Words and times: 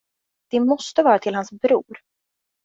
Det 0.49 0.59
måste 0.59 1.03
vara 1.03 1.19
till 1.19 1.35
hans 1.35 1.51
bror. 1.51 1.99